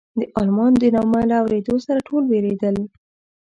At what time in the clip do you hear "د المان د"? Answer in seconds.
0.19-0.83